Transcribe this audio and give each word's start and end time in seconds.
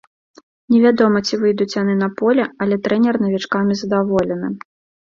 Невядома, 0.75 1.17
ці 1.27 1.39
выйдуць 1.43 1.69
яны 1.81 1.93
на 2.01 2.09
поле, 2.23 2.49
але 2.67 2.75
трэнер 2.89 3.25
навічкамі 3.27 3.73
задаволены. 3.85 4.57